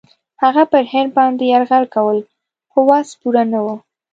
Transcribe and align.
هغه 0.43 0.63
پر 0.71 0.83
هند 0.91 1.09
باندي 1.17 1.45
یرغل 1.53 1.85
کول 1.95 2.17
په 2.71 2.77
وس 2.87 3.09
پوره 3.19 3.43
نه 3.53 3.59
وه. 3.65 3.75